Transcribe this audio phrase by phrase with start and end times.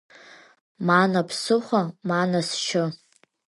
[0.87, 2.83] Мана бсыхәа, мана сшьы!